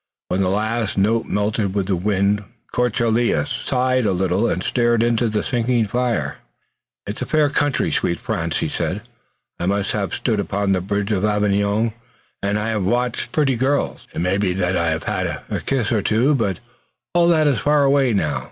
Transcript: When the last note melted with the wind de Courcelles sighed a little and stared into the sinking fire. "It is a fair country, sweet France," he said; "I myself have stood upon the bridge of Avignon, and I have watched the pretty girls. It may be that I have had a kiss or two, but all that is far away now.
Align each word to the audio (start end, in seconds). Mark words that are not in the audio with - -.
When 0.29 0.41
the 0.41 0.49
last 0.49 0.97
note 0.97 1.27
melted 1.27 1.75
with 1.75 1.85
the 1.85 1.95
wind 1.95 2.37
de 2.37 2.43
Courcelles 2.71 3.49
sighed 3.63 4.07
a 4.07 4.13
little 4.13 4.49
and 4.49 4.63
stared 4.63 5.03
into 5.03 5.29
the 5.29 5.43
sinking 5.43 5.85
fire. 5.85 6.37
"It 7.05 7.17
is 7.17 7.21
a 7.21 7.27
fair 7.27 7.49
country, 7.49 7.91
sweet 7.91 8.19
France," 8.19 8.57
he 8.61 8.67
said; 8.67 9.03
"I 9.59 9.67
myself 9.67 9.91
have 9.91 10.15
stood 10.17 10.39
upon 10.39 10.71
the 10.71 10.81
bridge 10.81 11.11
of 11.11 11.23
Avignon, 11.23 11.93
and 12.41 12.57
I 12.57 12.69
have 12.69 12.83
watched 12.83 13.25
the 13.31 13.35
pretty 13.35 13.55
girls. 13.55 14.07
It 14.11 14.21
may 14.21 14.39
be 14.39 14.53
that 14.53 14.75
I 14.75 14.89
have 14.89 15.03
had 15.03 15.27
a 15.51 15.59
kiss 15.63 15.91
or 15.91 16.01
two, 16.01 16.33
but 16.33 16.57
all 17.13 17.27
that 17.27 17.45
is 17.45 17.59
far 17.59 17.83
away 17.83 18.11
now. 18.11 18.39